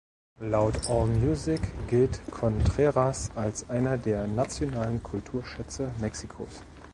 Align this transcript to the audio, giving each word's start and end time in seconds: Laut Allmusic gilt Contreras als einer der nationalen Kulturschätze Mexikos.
Laut 0.39 0.89
Allmusic 0.89 1.61
gilt 1.87 2.21
Contreras 2.31 3.29
als 3.35 3.69
einer 3.69 3.99
der 3.99 4.25
nationalen 4.25 5.03
Kulturschätze 5.03 5.91
Mexikos. 5.99 6.63